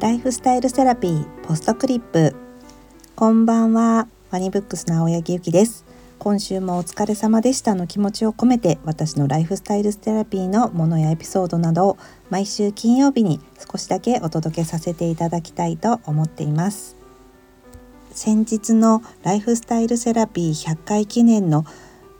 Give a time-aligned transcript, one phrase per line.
[0.00, 2.34] ライフスタイルセラピーポストクリップ。
[3.14, 5.84] こんばんはワニブックスの青柳ゆきです。
[6.18, 11.98] 今週もお疲れ様でしたの気持ちを込めて私のライフスタイルセラピーのものやエピソードなどを
[12.30, 13.40] 毎週金曜日に
[13.70, 16.96] 少しだけお届けさせていただきたいと思っています。
[18.10, 21.66] 先日のライフスタイルセラピー100回記念の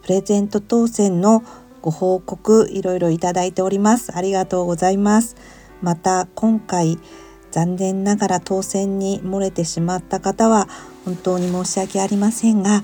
[0.03, 1.43] プレゼント当選の
[1.81, 4.15] ご報告いろいろいただいております。
[4.15, 5.35] ありがとうございます。
[5.81, 6.99] また今回
[7.51, 10.69] 残念ながら当選に漏れてしまった方は
[11.05, 12.83] 本当に申し訳ありませんが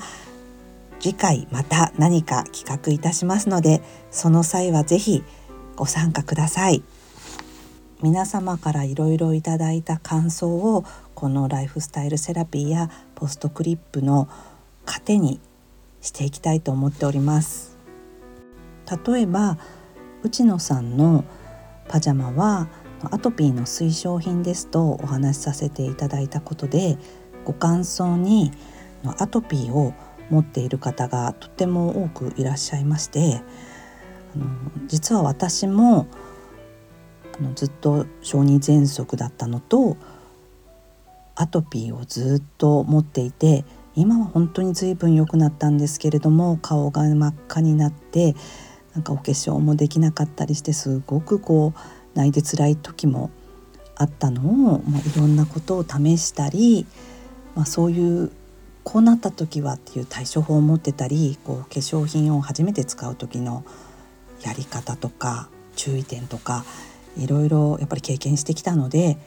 [0.98, 5.22] 次回また何か企画いたしますのでその際は是非
[5.76, 6.82] ご参加ください。
[8.02, 14.28] 皆様からいろいろいただいた感想をこのライフスタイルセラピーやポストクリップの
[14.84, 15.40] 糧に
[16.02, 17.78] していきたいと思っております。
[19.06, 19.58] 例えば
[20.22, 21.24] 内野さんの
[21.88, 22.68] パジャマは
[23.02, 26.98] アトピーの推奨品ですとお話しさせていただいたことで
[27.44, 28.50] ご感想に
[29.18, 29.94] アトピーを
[30.30, 33.42] 持っている方がとても多くいらっしゃいまして
[34.34, 34.46] あの
[34.88, 36.08] 実は私も
[37.38, 39.96] あのずっと小児喘息だったのと
[41.34, 48.34] アトピーをずっと持っていて今は本当に随分良くなったんですけれども顔が真っ赤になって
[48.94, 51.80] なんかお化粧もできなかったりしてすごくこう
[52.16, 53.30] 泣いて辛い時も
[53.94, 54.42] あったの
[54.74, 56.86] を、まあ、いろんなことを試したり、
[57.54, 58.32] まあ、そういう
[58.82, 63.64] こうなった時はっていう対処法を持ってたりこう化粧品を初めて使う時の
[64.42, 66.64] やり方とか注意点とか
[67.16, 69.18] いろいろやっぱり経験してきたので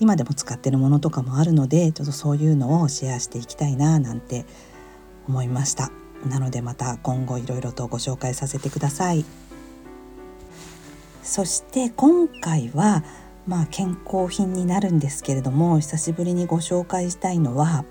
[0.00, 4.44] 今でも使ってるものとかもあるのでちょっとそういうのをシェアしていきたいななんて
[5.28, 5.90] 思いました
[6.26, 9.45] なのでまた今後いろいろとご紹介させてください。
[11.26, 13.02] そして今回は
[13.46, 17.84] まあ健康品になるんですけれども久しぶりにご紹介したいのは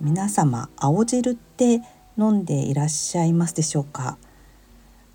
[0.00, 1.82] 皆様青汁って
[2.16, 4.16] 飲んでいらっしゃいますでしょうか？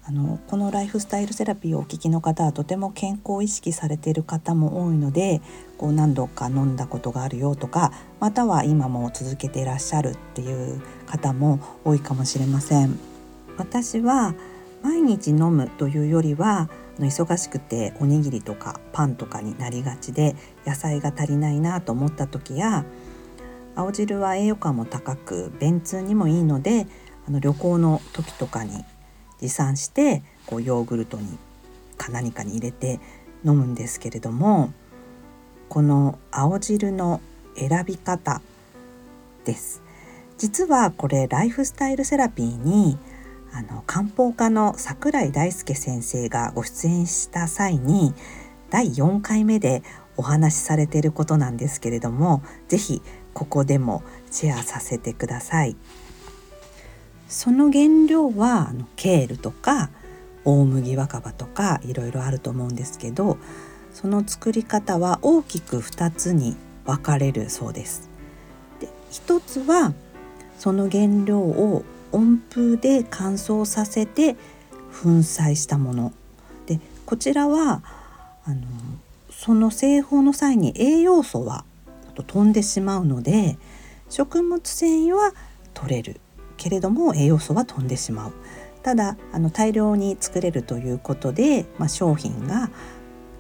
[0.04, 5.42] あのこのライフスタイルセラピーをお聞きの方はとても健康を意識されている方も多いので
[5.78, 13.00] こう何度か飲んだことがあるよとかまたは今も続けていらっしゃるっていう方も多いかもしれません。
[13.58, 14.36] 私は
[14.82, 16.70] 毎日飲むというよりは
[17.06, 22.86] 忙しくておにぎりとかパンとかになりがちで野菜が足りないなと思った時や
[23.76, 26.88] 青汁は栄養価も高く便通にもいいので
[27.28, 28.84] あの旅行の時とかに
[29.40, 31.38] 持参してこうヨーグルトに
[31.98, 33.00] か何かに入れて
[33.46, 34.74] 飲むんですけれども
[35.70, 37.22] この青汁の
[37.56, 38.42] 選び方
[39.46, 39.82] です。
[40.38, 42.98] 実はこれライフスタイルセラピーに
[43.54, 48.14] あの漢方科の櫻井大輔先生がご出演した際に
[48.70, 49.84] 第4回目で
[50.18, 53.02] お話しされていることなんですけれども是非
[53.34, 55.76] ここでもシェアさせてください。
[57.28, 59.92] その原料はケールとか
[60.46, 63.38] 大麦若葉とかいろいろあると思うんですけど
[63.94, 66.56] その作り方は大きく2つに
[66.86, 68.10] 分かれるそうです。
[68.80, 69.94] で1つは
[70.58, 74.36] その原料を温風で乾燥させて
[75.04, 76.14] 粉砕したもの。
[76.66, 77.82] でこちらは
[78.46, 78.62] あの
[79.32, 81.66] その製法の際に栄養素は
[82.28, 83.58] 飛んでしまうので
[84.10, 85.34] 食物繊維は
[85.74, 86.20] 取れる。
[86.58, 88.34] けれども栄養素は飛んでしまう。
[88.84, 92.70] ただあの大量に作れるということで、まあ、商品が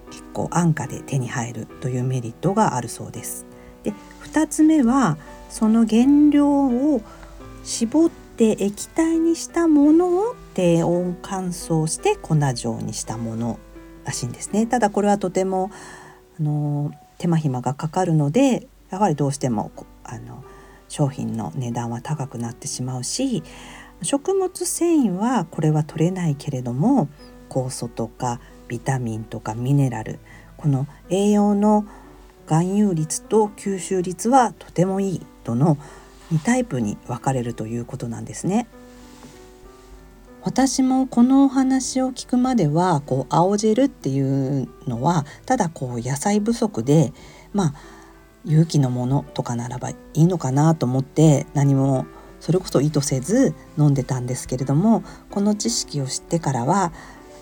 [0.09, 3.45] 結構安価で手に入るというメリットがあるそうです。
[3.83, 3.93] で
[4.23, 5.17] 2つ目は
[5.49, 7.01] その原料を
[7.63, 13.59] 絞ってで液体にしたものを低温乾燥して粉状にしたもの
[14.05, 14.65] らしいんですね。
[14.65, 15.71] ただこれはとても
[16.39, 19.73] あの手間暇がかかるのでやはりどうしても
[20.05, 20.45] あの
[20.87, 23.43] 商品の値段は高くなってしまうし
[24.03, 27.09] 食物繊維はこれは取れないけれども
[27.49, 28.39] 酵素とか
[28.69, 30.17] ビタミンとかミネラル
[30.55, 31.85] この栄養の
[32.45, 35.77] 含有率と吸収率はとてもいいとの
[36.31, 38.67] 2タイプに分かれるということなんですね。
[40.41, 47.11] 私もこのお話を聞くまではこう青汁っていうのはただこう野菜不足で
[47.51, 47.73] まあ
[48.45, 52.05] 勇気のものとかならばいいのかなと思って何も
[52.39, 56.93] それこそ意図せず飲んでたんですけれどもこの知識を知ってからは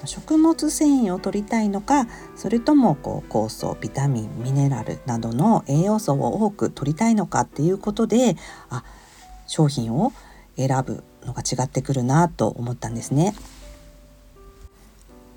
[0.06, 8.36] 食物繊維を取りたいのかそれともこう酵素ビタミンミネラルなどの栄養素を多く取りたいのかっていうことで
[8.70, 8.84] あ
[9.48, 10.14] 商品を
[10.56, 13.36] 選ぶのが違ってくるなと思ったんですね。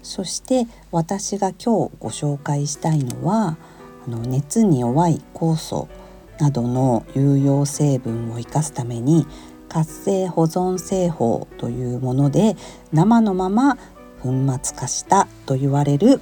[0.02, 3.58] そして私が今日ご紹介したいのは
[4.06, 5.88] あの熱に弱い酵素
[6.38, 9.26] などの有用成分を生かすために
[9.68, 12.56] 活性保存製法というもので
[12.92, 13.78] 生のまま
[14.22, 16.20] 粉末化したと言われる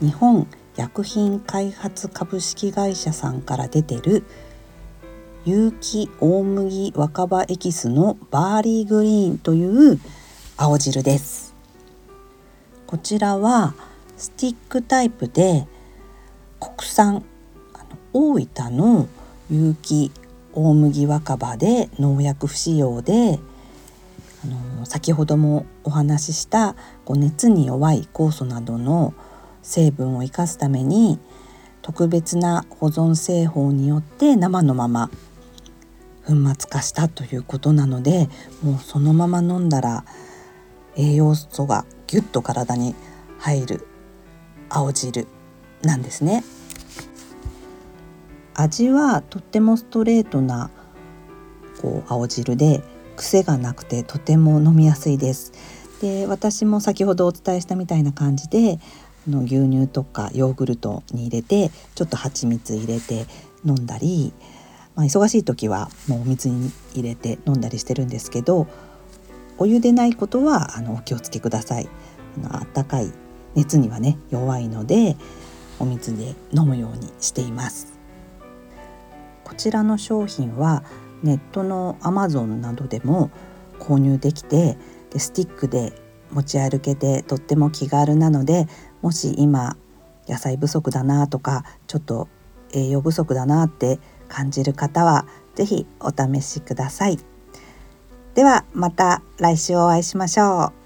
[0.00, 0.46] 日本
[0.76, 4.24] 薬品開発株式会社さんから出てる
[5.44, 9.98] 有機大麦若葉エキスのバーリーグリーンという
[10.56, 11.54] 青汁です。
[12.86, 13.74] こちらは
[14.16, 15.66] スティックタイプで
[16.58, 17.24] 国産
[17.72, 19.08] あの大分の
[19.50, 20.12] 有機
[20.52, 23.38] 大麦若葉で農薬不使用で
[24.90, 29.14] 先ほどもお話ししたこう熱に弱い酵素などの
[29.62, 31.20] 成分を生かすために
[31.80, 35.08] 特別な保存製法によって生のまま
[36.26, 38.28] 粉末化したということなので
[38.64, 40.04] もうそのまま飲んだら
[40.96, 42.96] 栄養素がぎゅっと体に
[43.38, 43.86] 入る
[44.68, 45.28] 青汁
[45.82, 46.42] なんですね。
[48.54, 50.68] 味はとってもストレートな
[51.80, 52.82] こう青汁で
[53.20, 55.52] 癖がなくてとても飲みやすいです。
[56.00, 58.80] で私も先ほどお伝えしたみたいな感じで
[59.28, 63.26] あの牛乳とかヨーグルトに入れてちょっと蜂蜜入れて
[63.62, 64.32] 飲んだり、
[64.94, 68.66] まあ、忙しい時はもうお水に入れて飲んだりしてるんですけど
[69.58, 71.88] お湯でないことはあのお気をつけください。
[72.46, 73.12] あの温かい
[73.54, 75.18] 熱にはね弱いので
[75.78, 77.92] お水で飲むようにしています。
[79.44, 80.84] こちらの商品は
[81.22, 83.30] ネットのアマゾンなどでも
[83.78, 84.76] 購入できて
[85.10, 85.92] でスティックで
[86.30, 88.66] 持ち歩けてとっても気軽なので
[89.02, 89.76] もし今
[90.28, 92.28] 野菜不足だなとかちょっと
[92.72, 95.26] 栄養不足だなって感じる方は
[95.56, 97.18] 是非お試しください。
[98.34, 100.79] ではまた来週お会いしましょう。